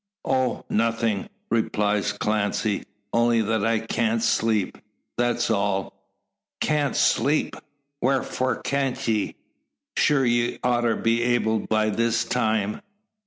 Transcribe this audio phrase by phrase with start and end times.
[0.25, 4.79] "Oh, nothing," replies Clancy; "only that I can't sleep
[5.15, 5.93] that's all."
[6.59, 7.55] "Can't sleep!
[8.01, 9.35] Wharfore can't ye?
[9.95, 12.81] Sure ye oughter be able by this time.